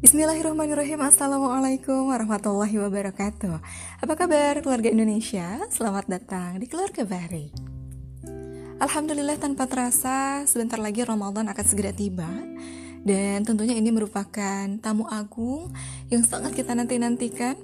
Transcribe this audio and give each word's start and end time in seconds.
Bismillahirrahmanirrahim. 0.00 0.96
Assalamualaikum 1.04 2.08
warahmatullahi 2.08 2.72
wabarakatuh. 2.72 3.60
Apa 4.00 4.16
kabar 4.16 4.56
keluarga 4.64 4.88
Indonesia? 4.88 5.60
Selamat 5.68 6.08
datang 6.08 6.56
di 6.56 6.64
Keluarga 6.64 7.04
Bahri. 7.04 7.52
Alhamdulillah 8.80 9.36
tanpa 9.36 9.68
terasa 9.68 10.48
Sebentar 10.48 10.80
lagi 10.80 11.04
Ramadan 11.04 11.52
akan 11.52 11.64
segera 11.68 11.92
tiba. 11.92 12.32
Dan 13.04 13.44
tentunya 13.44 13.76
ini 13.76 13.92
merupakan 13.92 14.72
tamu 14.80 15.04
agung 15.04 15.68
Yang 16.08 16.32
sangat 16.32 16.56
kita 16.56 16.72
nanti-nantikan. 16.72 17.60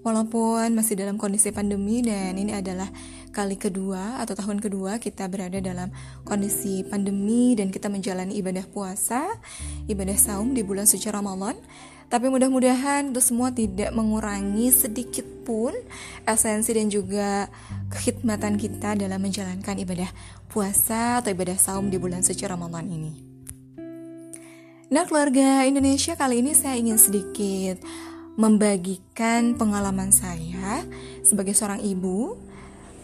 Walaupun 0.00 0.72
masih 0.72 0.96
dalam 0.96 1.20
kondisi 1.20 1.52
pandemi 1.52 2.00
dan 2.00 2.32
ini 2.40 2.56
adalah 2.56 2.88
kali 3.34 3.58
kedua 3.58 4.22
atau 4.22 4.38
tahun 4.38 4.62
kedua 4.62 5.02
kita 5.02 5.26
berada 5.26 5.58
dalam 5.58 5.90
kondisi 6.22 6.86
pandemi 6.86 7.58
dan 7.58 7.74
kita 7.74 7.90
menjalani 7.90 8.38
ibadah 8.38 8.62
puasa, 8.70 9.26
ibadah 9.90 10.14
saum 10.14 10.54
di 10.54 10.62
bulan 10.62 10.86
suci 10.86 11.10
Ramadan. 11.10 11.58
Tapi 12.06 12.30
mudah-mudahan 12.30 13.10
itu 13.10 13.18
semua 13.18 13.50
tidak 13.50 13.90
mengurangi 13.90 14.70
sedikit 14.70 15.26
pun 15.42 15.74
esensi 16.22 16.70
dan 16.70 16.86
juga 16.86 17.50
kekhidmatan 17.90 18.54
kita 18.54 18.94
dalam 18.94 19.18
menjalankan 19.18 19.74
ibadah 19.82 20.06
puasa 20.46 21.18
atau 21.18 21.34
ibadah 21.34 21.58
saum 21.58 21.90
di 21.90 21.98
bulan 21.98 22.22
suci 22.22 22.46
Ramadan 22.46 22.86
ini. 22.86 23.12
Nah, 24.94 25.10
keluarga 25.10 25.66
Indonesia 25.66 26.14
kali 26.14 26.38
ini 26.38 26.54
saya 26.54 26.78
ingin 26.78 27.02
sedikit 27.02 27.82
membagikan 28.38 29.58
pengalaman 29.58 30.14
saya 30.14 30.86
sebagai 31.26 31.50
seorang 31.50 31.82
ibu 31.82 32.38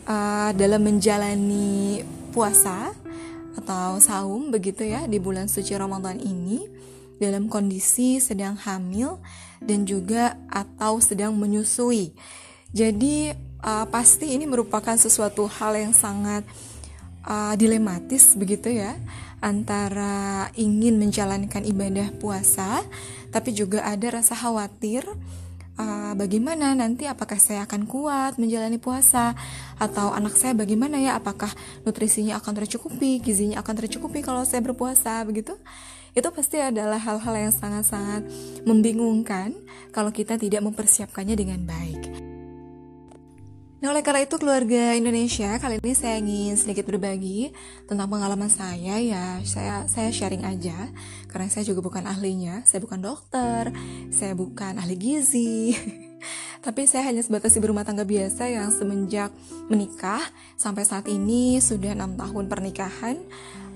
uh, 0.06 0.50
dalam 0.54 0.80
menjalani 0.84 2.04
puasa 2.30 2.94
atau 3.58 3.98
saum 3.98 4.54
begitu 4.54 4.86
ya 4.86 5.04
di 5.10 5.18
bulan 5.18 5.50
suci 5.50 5.74
Ramadan 5.74 6.16
ini 6.22 6.64
dalam 7.20 7.52
kondisi 7.52 8.16
sedang 8.22 8.56
hamil 8.56 9.20
dan 9.60 9.84
juga 9.84 10.40
atau 10.48 10.96
sedang 11.02 11.36
menyusui. 11.36 12.16
Jadi 12.72 13.34
uh, 13.60 13.86
pasti 13.90 14.32
ini 14.32 14.48
merupakan 14.48 14.96
sesuatu 14.96 15.44
hal 15.50 15.76
yang 15.76 15.92
sangat 15.92 16.46
uh, 17.26 17.52
dilematis 17.58 18.32
begitu 18.38 18.72
ya 18.72 18.96
antara 19.40 20.48
ingin 20.56 21.00
menjalankan 21.00 21.64
ibadah 21.64 22.12
puasa 22.20 22.84
tapi 23.32 23.56
juga 23.56 23.84
ada 23.84 24.20
rasa 24.20 24.36
khawatir 24.36 25.04
uh, 25.80 26.12
bagaimana 26.12 26.76
nanti? 26.76 27.08
Apakah 27.08 27.40
saya 27.40 27.64
akan 27.64 27.88
kuat 27.88 28.36
menjalani 28.36 28.76
puasa? 28.76 29.32
Atau 29.80 30.12
anak 30.12 30.36
saya 30.36 30.52
bagaimana 30.52 31.00
ya? 31.00 31.16
Apakah 31.16 31.48
nutrisinya 31.88 32.36
akan 32.36 32.52
tercukupi 32.60 33.24
gizinya 33.24 33.64
akan 33.64 33.74
tercukupi 33.80 34.20
kalau 34.20 34.44
saya 34.44 34.60
berpuasa? 34.60 35.24
Begitu? 35.24 35.56
Itu 36.12 36.28
pasti 36.34 36.58
adalah 36.58 36.98
hal-hal 36.98 37.48
yang 37.48 37.54
sangat-sangat 37.54 38.26
membingungkan 38.66 39.54
kalau 39.94 40.10
kita 40.10 40.36
tidak 40.36 40.60
mempersiapkannya 40.66 41.38
dengan 41.38 41.62
baik. 41.64 42.29
Nah 43.80 43.96
oleh 43.96 44.04
karena 44.04 44.28
itu 44.28 44.36
keluarga 44.36 44.92
Indonesia 44.92 45.56
kali 45.56 45.80
ini 45.80 45.96
saya 45.96 46.20
ingin 46.20 46.52
sedikit 46.52 46.84
berbagi 46.84 47.48
tentang 47.88 48.12
pengalaman 48.12 48.52
saya 48.52 49.00
ya. 49.00 49.40
Saya 49.40 49.88
saya 49.88 50.12
sharing 50.12 50.44
aja. 50.44 50.92
Karena 51.32 51.48
saya 51.48 51.64
juga 51.64 51.80
bukan 51.80 52.04
ahlinya. 52.04 52.60
Saya 52.68 52.84
bukan 52.84 53.00
dokter. 53.00 53.72
Saya 54.12 54.36
bukan 54.36 54.76
ahli 54.76 55.00
gizi. 55.00 55.72
Tapi 56.64 56.84
saya 56.84 57.08
hanya 57.08 57.24
sebatas 57.24 57.56
ibu 57.56 57.72
rumah 57.72 57.88
tangga 57.88 58.04
biasa 58.04 58.52
yang 58.52 58.68
semenjak 58.68 59.32
menikah 59.72 60.20
sampai 60.60 60.84
saat 60.84 61.08
ini 61.08 61.56
sudah 61.56 61.96
enam 61.96 62.20
tahun 62.20 62.52
pernikahan. 62.52 63.16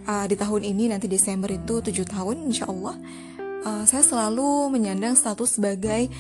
Uh, 0.04 0.28
di 0.28 0.36
tahun 0.36 0.68
ini 0.68 0.92
nanti 0.92 1.08
Desember 1.08 1.48
itu 1.48 1.80
tujuh 1.80 2.04
tahun 2.04 2.52
insya 2.52 2.68
Allah. 2.68 3.00
Uh, 3.64 3.88
saya 3.88 4.04
selalu 4.04 4.68
menyandang 4.68 5.16
status 5.16 5.56
sebagai 5.56 6.12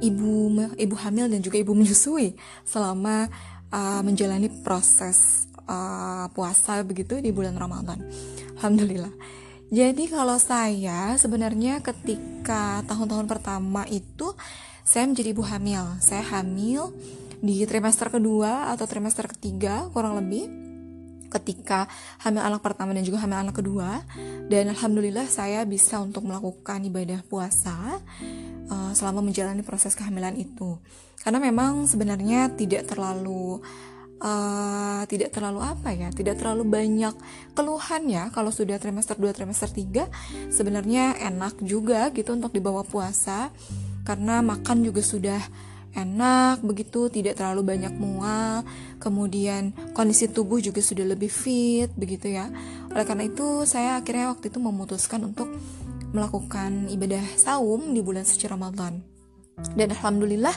ibu 0.00 0.50
ibu 0.76 0.94
hamil 0.96 1.28
dan 1.28 1.40
juga 1.44 1.60
ibu 1.60 1.72
menyusui 1.76 2.34
selama 2.64 3.28
uh, 3.70 4.00
menjalani 4.02 4.48
proses 4.64 5.48
uh, 5.68 6.26
puasa 6.32 6.82
begitu 6.82 7.20
di 7.20 7.30
bulan 7.30 7.56
Ramadan. 7.56 8.00
Alhamdulillah. 8.60 9.12
Jadi 9.70 10.10
kalau 10.10 10.34
saya 10.42 11.14
sebenarnya 11.14 11.78
ketika 11.78 12.82
tahun-tahun 12.90 13.30
pertama 13.30 13.86
itu 13.86 14.34
saya 14.82 15.06
menjadi 15.06 15.30
ibu 15.30 15.46
hamil. 15.46 15.84
Saya 16.02 16.26
hamil 16.26 16.90
di 17.40 17.62
trimester 17.64 18.10
kedua 18.10 18.74
atau 18.74 18.84
trimester 18.84 19.30
ketiga 19.30 19.88
kurang 19.94 20.18
lebih 20.18 20.50
ketika 21.30 21.86
hamil 22.20 22.42
anak 22.42 22.60
pertama 22.60 22.90
dan 22.90 23.06
juga 23.06 23.22
hamil 23.22 23.38
anak 23.38 23.62
kedua 23.62 24.02
dan 24.50 24.74
alhamdulillah 24.74 25.30
saya 25.30 25.62
bisa 25.62 26.02
untuk 26.02 26.26
melakukan 26.26 26.82
ibadah 26.82 27.22
puasa 27.30 28.02
uh, 28.70 28.92
selama 28.94 29.20
menjalani 29.20 29.60
proses 29.66 29.92
kehamilan 29.98 30.38
itu. 30.38 30.78
Karena 31.20 31.42
memang 31.42 31.84
sebenarnya 31.84 32.54
tidak 32.56 32.88
terlalu 32.88 33.60
uh, 34.22 35.02
tidak 35.04 35.32
terlalu 35.32 35.60
apa 35.64 35.92
ya 35.92 36.08
tidak 36.12 36.40
terlalu 36.40 36.64
banyak 36.64 37.12
keluhan 37.52 38.02
ya. 38.08 38.24
Kalau 38.32 38.54
sudah 38.54 38.80
trimester 38.80 39.18
2 39.18 39.36
trimester 39.36 39.68
3 39.68 40.52
sebenarnya 40.52 41.18
enak 41.18 41.60
juga 41.64 42.08
gitu 42.14 42.32
untuk 42.36 42.54
dibawa 42.54 42.86
puasa. 42.86 43.50
Karena 44.06 44.40
makan 44.40 44.80
juga 44.80 45.04
sudah 45.04 45.40
enak 45.90 46.62
begitu 46.62 47.10
tidak 47.10 47.36
terlalu 47.36 47.76
banyak 47.76 47.92
mual. 47.98 48.62
Kemudian 49.02 49.74
kondisi 49.92 50.30
tubuh 50.30 50.62
juga 50.62 50.80
sudah 50.80 51.04
lebih 51.04 51.28
fit 51.28 51.90
begitu 51.98 52.30
ya. 52.32 52.48
Oleh 52.90 53.04
karena 53.04 53.26
itu 53.26 53.66
saya 53.66 53.98
akhirnya 53.98 54.32
waktu 54.32 54.48
itu 54.48 54.58
memutuskan 54.62 55.20
untuk 55.26 55.50
melakukan 56.10 56.90
ibadah 56.90 57.22
saum 57.38 57.94
di 57.94 58.00
bulan 58.02 58.26
suci 58.26 58.46
Ramadan. 58.46 59.00
Dan 59.76 59.92
alhamdulillah 59.94 60.54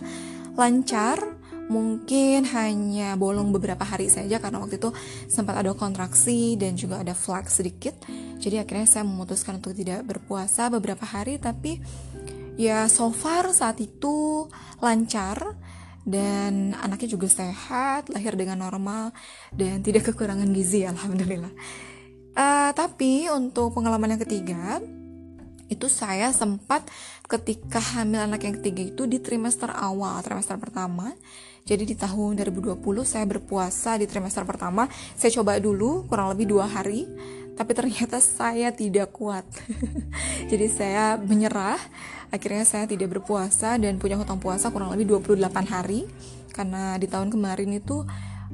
lancar. 0.58 1.42
Mungkin 1.64 2.44
hanya 2.52 3.16
bolong 3.16 3.56
beberapa 3.56 3.88
hari 3.88 4.12
saja 4.12 4.36
karena 4.44 4.60
waktu 4.60 4.84
itu 4.84 4.92
sempat 5.32 5.64
ada 5.64 5.72
kontraksi 5.72 6.60
dan 6.60 6.76
juga 6.76 7.00
ada 7.00 7.16
flak 7.16 7.48
sedikit. 7.48 7.96
Jadi 8.36 8.60
akhirnya 8.60 8.84
saya 8.84 9.08
memutuskan 9.08 9.64
untuk 9.64 9.72
tidak 9.72 10.04
berpuasa 10.04 10.68
beberapa 10.68 11.08
hari. 11.08 11.40
Tapi 11.40 11.80
ya 12.60 12.92
so 12.92 13.16
far 13.16 13.48
saat 13.56 13.80
itu 13.80 14.46
lancar 14.84 15.56
dan 16.04 16.76
anaknya 16.84 17.16
juga 17.16 17.32
sehat, 17.32 18.12
lahir 18.12 18.36
dengan 18.36 18.60
normal 18.60 19.16
dan 19.56 19.80
tidak 19.80 20.12
kekurangan 20.12 20.52
gizi 20.52 20.84
alhamdulillah. 20.84 21.52
Uh, 22.36 22.76
tapi 22.76 23.32
untuk 23.32 23.72
pengalaman 23.72 24.20
yang 24.20 24.22
ketiga 24.28 24.84
itu 25.72 25.88
saya 25.88 26.32
sempat 26.36 26.88
ketika 27.28 27.80
hamil 27.80 28.24
anak 28.24 28.44
yang 28.44 28.56
ketiga 28.60 28.84
itu 28.84 29.04
di 29.08 29.20
trimester 29.24 29.72
awal, 29.72 30.20
trimester 30.22 30.60
pertama. 30.60 31.16
Jadi 31.64 31.88
di 31.88 31.96
tahun 31.96 32.36
2020 32.36 32.84
saya 33.08 33.24
berpuasa 33.24 33.96
di 33.96 34.04
trimester 34.04 34.44
pertama. 34.44 34.92
Saya 35.16 35.32
coba 35.40 35.56
dulu 35.64 36.04
kurang 36.12 36.36
lebih 36.36 36.52
dua 36.52 36.68
hari 36.68 37.08
tapi 37.54 37.72
ternyata 37.78 38.18
saya 38.20 38.74
tidak 38.74 39.14
kuat. 39.14 39.46
Jadi 40.52 40.68
saya 40.68 41.16
menyerah. 41.22 41.80
Akhirnya 42.34 42.66
saya 42.66 42.90
tidak 42.90 43.14
berpuasa 43.14 43.78
dan 43.78 44.02
punya 44.02 44.18
hutang 44.18 44.42
puasa 44.42 44.74
kurang 44.74 44.90
lebih 44.90 45.22
28 45.22 45.54
hari 45.70 46.10
karena 46.50 46.98
di 46.98 47.06
tahun 47.06 47.30
kemarin 47.30 47.78
itu 47.78 48.02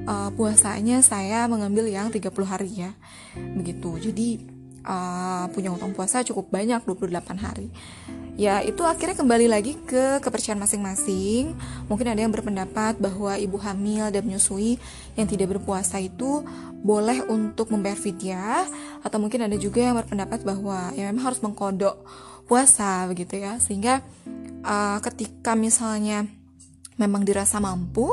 uh, 0.03 0.29
puasanya 0.35 0.99
saya 0.99 1.47
mengambil 1.47 1.87
yang 1.87 2.11
30 2.11 2.27
hari 2.43 2.69
ya. 2.87 2.91
Begitu. 3.33 4.11
Jadi 4.11 4.58
uh, 4.85 5.45
punya 5.51 5.73
hutang 5.73 5.91
puasa 5.95 6.23
cukup 6.23 6.51
banyak 6.51 6.83
28 6.83 7.39
hari. 7.39 7.69
Ya 8.39 8.63
itu 8.63 8.87
akhirnya 8.87 9.19
kembali 9.19 9.51
lagi 9.51 9.75
ke 9.83 10.23
kepercayaan 10.23 10.63
masing-masing. 10.63 11.51
Mungkin 11.91 12.07
ada 12.07 12.23
yang 12.23 12.31
berpendapat 12.31 12.95
bahwa 12.95 13.35
ibu 13.35 13.59
hamil 13.59 14.07
dan 14.15 14.23
menyusui 14.23 14.79
yang 15.19 15.27
tidak 15.27 15.59
berpuasa 15.59 15.99
itu 15.99 16.47
boleh 16.79 17.19
untuk 17.27 17.67
membayar 17.75 17.99
fidyah 17.99 18.63
atau 19.03 19.19
mungkin 19.19 19.43
ada 19.43 19.59
juga 19.59 19.83
yang 19.83 19.99
berpendapat 19.99 20.47
bahwa 20.47 20.95
ya 20.95 21.11
memang 21.11 21.35
harus 21.35 21.43
mengkodok 21.43 21.99
puasa 22.47 23.11
begitu 23.11 23.43
ya. 23.43 23.59
Sehingga 23.59 23.99
uh, 24.63 25.03
ketika 25.03 25.59
misalnya 25.59 26.23
memang 26.95 27.27
dirasa 27.27 27.59
mampu 27.59 28.07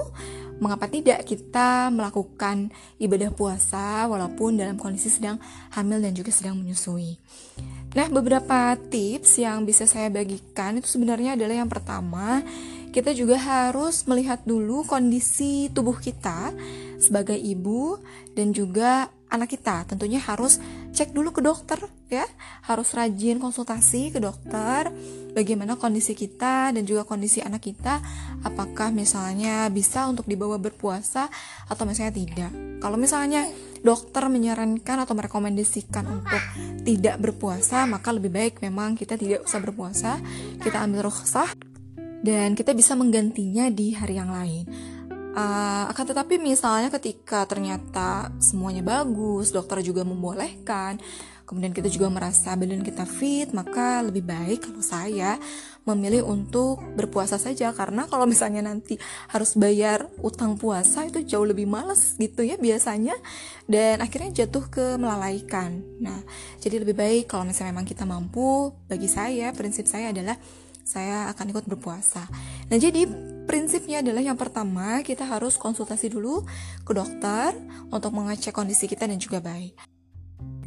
mengapa 0.57 0.89
tidak 0.89 1.21
kita 1.29 1.93
melakukan 1.93 2.73
ibadah 2.97 3.29
puasa 3.33 4.09
walaupun 4.09 4.57
dalam 4.57 4.81
kondisi 4.81 5.13
sedang 5.13 5.37
hamil 5.77 6.01
dan 6.01 6.17
juga 6.17 6.33
sedang 6.33 6.57
menyusui. 6.57 7.21
Nah, 7.97 8.13
beberapa 8.13 8.77
tips 8.77 9.41
yang 9.41 9.65
bisa 9.65 9.89
saya 9.89 10.13
bagikan 10.13 10.77
itu 10.77 10.89
sebenarnya 10.89 11.37
adalah 11.37 11.57
yang 11.65 11.71
pertama, 11.73 12.45
kita 12.93 13.13
juga 13.13 13.37
harus 13.41 14.05
melihat 14.09 14.45
dulu 14.45 14.85
kondisi 14.85 15.73
tubuh 15.73 15.97
kita 15.97 16.53
sebagai 16.97 17.37
ibu 17.37 18.01
dan 18.33 18.53
juga 18.53 19.13
anak 19.29 19.57
kita. 19.57 19.85
Tentunya 19.89 20.21
harus 20.21 20.61
cek 20.97 21.13
dulu 21.13 21.29
ke 21.37 21.45
dokter 21.45 21.77
ya, 22.09 22.25
harus 22.65 22.97
rajin 22.97 23.37
konsultasi 23.37 24.17
ke 24.17 24.19
dokter 24.19 24.89
bagaimana 25.37 25.77
kondisi 25.77 26.17
kita 26.17 26.73
dan 26.73 26.83
juga 26.89 27.05
kondisi 27.05 27.45
anak 27.45 27.61
kita, 27.61 28.01
apakah 28.41 28.89
misalnya 28.89 29.69
bisa 29.69 30.09
untuk 30.09 30.25
dibawa 30.25 30.57
berpuasa 30.57 31.29
atau 31.69 31.85
misalnya 31.85 32.17
tidak. 32.17 32.53
Kalau 32.81 32.97
misalnya 32.97 33.45
dokter 33.85 34.25
menyarankan 34.33 35.05
atau 35.05 35.13
merekomendasikan 35.13 36.09
untuk 36.09 36.43
tidak 36.89 37.21
berpuasa, 37.21 37.85
maka 37.85 38.17
lebih 38.17 38.33
baik 38.33 38.65
memang 38.65 38.97
kita 38.97 39.21
tidak 39.21 39.45
usah 39.45 39.61
berpuasa, 39.61 40.17
kita 40.65 40.81
ambil 40.81 41.13
rukhsah 41.13 41.53
dan 42.25 42.57
kita 42.57 42.73
bisa 42.73 42.97
menggantinya 42.97 43.69
di 43.69 43.93
hari 43.93 44.17
yang 44.17 44.33
lain. 44.33 44.96
Uh, 45.37 45.85
akan 45.93 46.17
tetapi 46.17 46.41
misalnya 46.41 46.89
ketika 46.89 47.45
ternyata 47.45 48.33
semuanya 48.41 48.81
bagus, 48.81 49.53
dokter 49.53 49.85
juga 49.85 50.01
membolehkan, 50.01 50.97
kemudian 51.45 51.77
kita 51.77 51.93
juga 51.93 52.09
merasa 52.09 52.57
badan 52.57 52.81
kita 52.81 53.05
fit, 53.05 53.53
maka 53.53 54.01
lebih 54.01 54.25
baik 54.25 54.65
kalau 54.65 54.81
saya 54.81 55.37
memilih 55.85 56.25
untuk 56.25 56.83
berpuasa 56.99 57.39
saja 57.39 57.71
karena 57.71 58.11
kalau 58.11 58.27
misalnya 58.27 58.65
nanti 58.65 58.99
harus 59.31 59.55
bayar 59.55 60.11
utang 60.25 60.59
puasa 60.59 61.07
itu 61.07 61.23
jauh 61.23 61.47
lebih 61.47 61.69
males 61.69 62.19
gitu 62.19 62.43
ya 62.43 62.59
biasanya 62.59 63.15
dan 63.71 64.03
akhirnya 64.03 64.43
jatuh 64.43 64.67
ke 64.67 64.87
melalaikan. 64.99 65.85
Nah, 66.03 66.25
jadi 66.65 66.83
lebih 66.83 66.99
baik 66.99 67.31
kalau 67.31 67.47
misalnya 67.47 67.77
memang 67.77 67.87
kita 67.87 68.03
mampu, 68.03 68.75
bagi 68.91 69.07
saya 69.07 69.55
prinsip 69.55 69.87
saya 69.87 70.11
adalah 70.11 70.41
saya 70.83 71.31
akan 71.31 71.53
ikut 71.55 71.65
berpuasa. 71.71 72.27
Nah, 72.67 72.79
jadi 72.81 73.36
prinsipnya 73.47 74.03
adalah 74.03 74.21
yang 74.21 74.37
pertama 74.37 75.01
kita 75.07 75.23
harus 75.25 75.57
konsultasi 75.57 76.13
dulu 76.13 76.43
ke 76.83 76.93
dokter 76.93 77.55
untuk 77.89 78.13
mengecek 78.13 78.53
kondisi 78.53 78.91
kita 78.91 79.07
dan 79.07 79.17
juga 79.17 79.39
baik. 79.41 79.97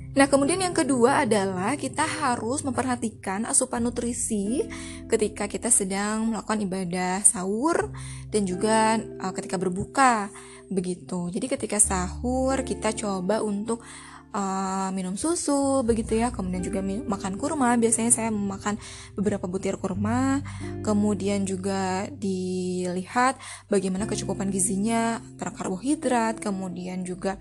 Nah, 0.09 0.25
kemudian 0.25 0.57
yang 0.57 0.73
kedua 0.73 1.21
adalah 1.21 1.77
kita 1.77 2.01
harus 2.01 2.65
memperhatikan 2.65 3.45
asupan 3.45 3.85
nutrisi 3.85 4.65
ketika 5.05 5.45
kita 5.45 5.69
sedang 5.69 6.33
melakukan 6.33 6.65
ibadah 6.65 7.21
sahur 7.21 7.93
dan 8.33 8.41
juga 8.43 8.97
uh, 8.97 9.33
ketika 9.37 9.61
berbuka. 9.61 10.33
Begitu. 10.69 11.29
Jadi 11.29 11.45
ketika 11.45 11.77
sahur 11.77 12.65
kita 12.65 12.89
coba 12.97 13.45
untuk 13.45 13.85
uh, 14.33 14.89
minum 14.93 15.15
susu 15.15 15.81
begitu 15.85 16.17
ya. 16.17 16.29
Kemudian 16.33 16.63
juga 16.65 16.81
makan 16.83 17.37
kurma. 17.37 17.75
Biasanya 17.77 18.11
saya 18.13 18.29
memakan 18.29 18.77
beberapa 19.17 19.45
butir 19.45 19.77
kurma. 19.77 20.41
Kemudian 20.85 21.45
juga 21.45 22.07
dilihat 22.13 23.37
bagaimana 23.67 24.05
kecukupan 24.05 24.49
gizinya 24.53 25.21
antara 25.21 25.51
karbohidrat 25.53 26.41
kemudian 26.41 27.05
juga 27.05 27.37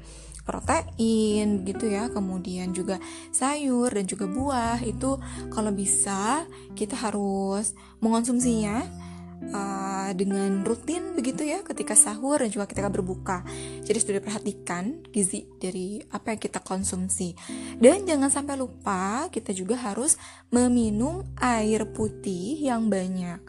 protein 0.49 1.69
gitu 1.69 1.93
ya. 1.93 2.09
Kemudian 2.09 2.73
juga 2.73 2.97
sayur 3.35 3.93
dan 3.93 4.09
juga 4.09 4.25
buah. 4.25 4.81
Itu 4.81 5.21
kalau 5.53 5.73
bisa 5.73 6.49
kita 6.73 6.97
harus 6.97 7.77
mengonsumsinya 8.01 9.08
uh, 9.53 10.11
dengan 10.15 10.63
rutin 10.67 11.15
begitu 11.15 11.47
ya 11.47 11.63
ketika 11.63 11.95
sahur 11.95 12.43
dan 12.43 12.51
juga 12.51 12.67
ketika 12.71 12.91
berbuka. 12.91 13.47
Jadi 13.85 13.99
sudah 13.99 14.15
diperhatikan 14.21 15.09
gizi 15.11 15.47
dari 15.59 16.03
apa 16.13 16.35
yang 16.35 16.41
kita 16.41 16.61
konsumsi. 16.63 17.35
Dan 17.79 18.05
jangan 18.05 18.31
sampai 18.31 18.59
lupa 18.59 19.29
kita 19.31 19.55
juga 19.55 19.79
harus 19.79 20.19
meminum 20.51 21.25
air 21.39 21.87
putih 21.91 22.59
yang 22.59 22.91
banyak. 22.91 23.41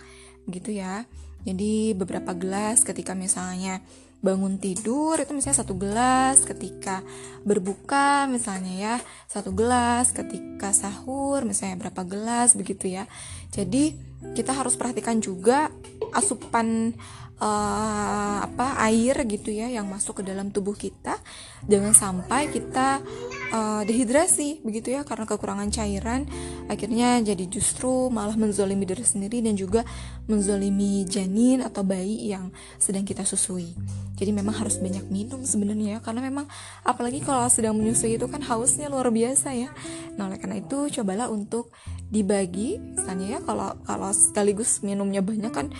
Gitu 0.50 0.80
ya. 0.80 1.06
Jadi 1.48 1.96
beberapa 1.96 2.36
gelas 2.36 2.84
ketika 2.84 3.16
misalnya 3.16 3.80
bangun 4.20 4.60
tidur 4.60 5.16
itu 5.16 5.32
misalnya 5.32 5.64
satu 5.64 5.80
gelas 5.80 6.44
ketika 6.44 7.00
berbuka 7.48 8.28
misalnya 8.28 8.74
ya 8.76 8.96
satu 9.32 9.56
gelas 9.56 10.12
ketika 10.12 10.76
sahur 10.76 11.48
misalnya 11.48 11.80
berapa 11.80 12.04
gelas 12.04 12.56
begitu 12.60 12.92
ya. 12.92 13.08
Jadi 13.56 13.96
kita 14.36 14.52
harus 14.52 14.76
perhatikan 14.76 15.24
juga 15.24 15.72
asupan 16.12 16.92
uh, 17.40 18.38
apa 18.44 18.76
air 18.92 19.16
gitu 19.26 19.50
ya 19.56 19.72
yang 19.72 19.88
masuk 19.88 20.22
ke 20.22 20.24
dalam 20.28 20.52
tubuh 20.52 20.76
kita. 20.76 21.16
Jangan 21.66 21.96
sampai 21.96 22.52
kita 22.52 23.00
uh, 23.52 23.82
dehidrasi 23.86 24.62
begitu 24.62 24.94
ya 24.94 25.02
karena 25.06 25.26
kekurangan 25.26 25.70
cairan 25.74 26.26
akhirnya 26.70 27.22
jadi 27.22 27.46
justru 27.50 28.10
malah 28.14 28.38
menzolimi 28.38 28.86
diri 28.86 29.06
sendiri 29.06 29.42
dan 29.42 29.58
juga 29.58 29.82
menzolimi 30.30 31.04
janin 31.10 31.66
atau 31.66 31.82
bayi 31.82 32.30
yang 32.30 32.54
sedang 32.78 33.02
kita 33.02 33.26
susui. 33.26 33.74
Jadi 34.14 34.30
memang 34.30 34.54
harus 34.54 34.78
banyak 34.78 35.10
minum 35.10 35.42
sebenarnya 35.42 35.98
ya 35.98 36.00
karena 36.04 36.22
memang 36.22 36.46
apalagi 36.86 37.24
kalau 37.26 37.50
sedang 37.50 37.74
menyusui 37.74 38.20
itu 38.20 38.30
kan 38.30 38.44
hausnya 38.46 38.92
luar 38.92 39.10
biasa 39.10 39.58
ya. 39.58 39.74
Nah 40.20 40.30
oleh 40.30 40.38
karena 40.38 40.62
itu 40.62 41.02
cobalah 41.02 41.32
untuk 41.34 41.74
dibagi. 42.14 42.78
Misalnya 42.78 43.38
ya 43.38 43.40
kalau 43.42 43.74
kalau 43.88 44.12
sekaligus 44.14 44.86
minumnya 44.86 45.26
banyak 45.26 45.50
kan 45.50 45.74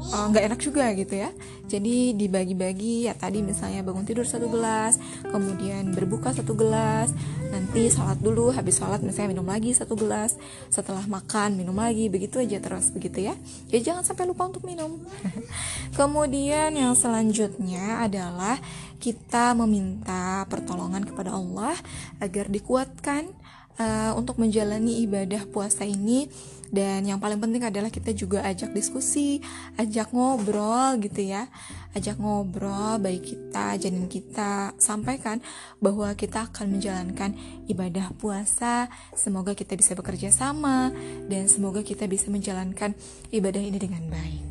nggak 0.00 0.42
uh, 0.42 0.48
enak 0.48 0.60
juga 0.60 0.88
gitu 0.96 1.14
ya. 1.20 1.30
Jadi 1.70 2.16
dibagi-bagi 2.16 3.06
ya 3.06 3.14
tadi 3.14 3.44
misalnya 3.44 3.84
bangun 3.84 4.02
tidur 4.02 4.26
satu 4.26 4.50
gelas 4.50 4.98
kemudian 5.28 5.94
berbuka 5.94 6.34
satu 6.34 6.58
gelas 6.58 7.14
nanti 7.52 7.86
sholat 7.92 8.18
dulu 8.18 8.50
habis 8.50 8.80
sholat 8.80 9.04
misalnya 9.04 9.38
minum 9.38 9.46
lagi 9.46 9.70
satu 9.70 9.94
gelas 9.94 10.34
setelah 10.72 11.04
makan 11.06 11.60
minum 11.60 11.76
lagi 11.78 12.10
begitu 12.10 12.42
aja 12.42 12.58
terus 12.58 12.90
begitu 12.90 13.30
ya. 13.30 13.34
Jadi 13.68 13.80
jangan 13.86 14.02
sampai 14.02 14.26
lupa 14.26 14.48
untuk 14.48 14.66
minum. 14.66 14.98
Kemudian 15.98 16.74
yang 16.74 16.96
selanjutnya 16.96 18.02
adalah 18.02 18.58
kita 19.00 19.56
meminta 19.56 20.44
pertolongan 20.52 21.08
kepada 21.08 21.32
Allah 21.32 21.72
agar 22.20 22.52
dikuatkan 22.52 23.32
uh, 23.80 24.12
untuk 24.14 24.36
menjalani 24.36 25.00
ibadah 25.08 25.48
puasa 25.48 25.88
ini 25.88 26.28
dan 26.70 27.02
yang 27.02 27.18
paling 27.18 27.42
penting 27.42 27.66
adalah 27.66 27.90
kita 27.90 28.14
juga 28.14 28.46
ajak 28.46 28.70
diskusi, 28.70 29.42
ajak 29.74 30.14
ngobrol 30.14 31.02
gitu 31.02 31.26
ya. 31.26 31.50
Ajak 31.90 32.22
ngobrol 32.22 33.02
baik 33.02 33.26
kita, 33.26 33.74
janin 33.74 34.06
kita 34.06 34.78
sampaikan 34.78 35.42
bahwa 35.82 36.14
kita 36.14 36.46
akan 36.46 36.78
menjalankan 36.78 37.34
ibadah 37.66 38.14
puasa. 38.14 38.86
Semoga 39.18 39.58
kita 39.58 39.74
bisa 39.74 39.98
bekerja 39.98 40.30
sama 40.30 40.94
dan 41.26 41.50
semoga 41.50 41.82
kita 41.82 42.06
bisa 42.06 42.30
menjalankan 42.30 42.94
ibadah 43.34 43.58
ini 43.58 43.78
dengan 43.82 44.06
baik. 44.06 44.49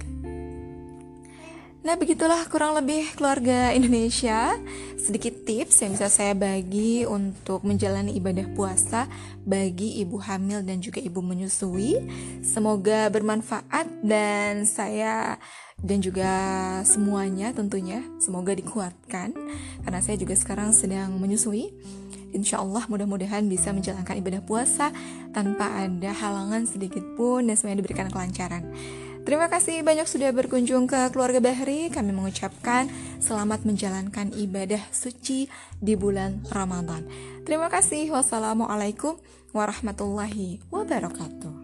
Nah 1.79 1.95
begitulah 1.95 2.43
kurang 2.51 2.75
lebih 2.75 3.07
keluarga 3.15 3.71
Indonesia. 3.71 4.51
Sedikit 4.99 5.47
tips 5.47 5.79
yang 5.79 5.95
bisa 5.95 6.11
saya 6.11 6.35
bagi 6.35 7.07
untuk 7.07 7.63
menjalani 7.63 8.19
ibadah 8.19 8.51
puasa 8.51 9.07
Bagi 9.47 10.03
ibu 10.03 10.19
hamil 10.19 10.59
dan 10.67 10.83
juga 10.83 10.99
ibu 10.99 11.23
menyusui. 11.23 12.03
Semoga 12.43 13.07
bermanfaat 13.07 14.03
dan 14.03 14.67
saya 14.67 15.39
dan 15.79 16.03
juga 16.03 16.35
semuanya 16.83 17.55
tentunya 17.55 18.03
Semoga 18.19 18.51
dikuatkan. 18.51 19.31
Karena 19.87 19.99
saya 20.03 20.19
juga 20.19 20.35
sekarang 20.35 20.75
sedang 20.75 21.15
menyusui. 21.15 21.71
Insya 22.35 22.59
Allah 22.59 22.83
mudah-mudahan 22.91 23.47
bisa 23.49 23.73
menjalankan 23.73 24.21
ibadah 24.21 24.45
puasa 24.45 24.93
Tanpa 25.33 25.81
ada 25.81 26.13
halangan 26.13 26.69
sedikit 26.69 27.01
pun 27.17 27.49
dan 27.49 27.57
semuanya 27.57 27.81
diberikan 27.81 28.05
kelancaran 28.13 28.69
Terima 29.27 29.51
kasih 29.51 29.83
banyak 29.83 30.07
sudah 30.07 30.31
berkunjung 30.31 30.87
ke 30.87 31.11
keluarga 31.11 31.43
Bahri. 31.43 31.91
Kami 31.91 32.15
mengucapkan 32.15 32.87
selamat 33.19 33.67
menjalankan 33.67 34.31
ibadah 34.33 34.81
suci 34.89 35.51
di 35.77 35.93
bulan 35.99 36.41
Ramadan. 36.49 37.05
Terima 37.43 37.67
kasih. 37.67 38.09
Wassalamualaikum 38.15 39.19
warahmatullahi 39.51 40.63
wabarakatuh. 40.71 41.58